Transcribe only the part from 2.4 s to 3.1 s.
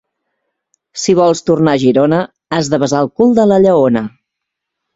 has de besar